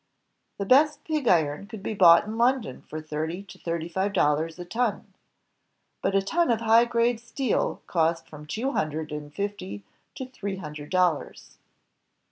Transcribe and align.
The 0.57 0.65
best 0.65 1.03
pig 1.03 1.27
iron 1.27 1.67
could 1.67 1.83
be 1.83 1.93
bought 1.93 2.25
in 2.25 2.35
London 2.35 2.81
for 2.81 2.99
thirty 2.99 3.43
to 3.43 3.59
thirty 3.59 3.87
five 3.87 4.13
dollars 4.13 4.57
a 4.57 4.65
ton, 4.65 5.13
but 6.01 6.15
a 6.15 6.23
ton 6.23 6.49
of 6.49 6.61
high 6.61 6.85
grade 6.85 7.19
steel 7.19 7.83
cost 7.85 8.27
from 8.27 8.47
two 8.47 8.71
hundred 8.71 9.11
and 9.11 9.31
fifty 9.31 9.83
to 10.15 10.25
three 10.25 10.55
hundred 10.57 10.89
dollars. 10.89 11.59